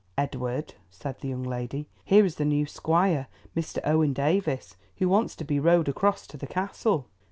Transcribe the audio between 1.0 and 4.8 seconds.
the young lady, "here is the new squire, Mr. Owen Davies,